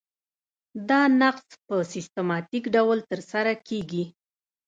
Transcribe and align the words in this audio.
دا 0.89 1.01
نقض 1.21 1.47
په 1.67 1.75
سیستماتیک 1.93 2.63
ډول 2.75 2.97
ترسره 3.09 3.53
کیږي. 3.67 4.03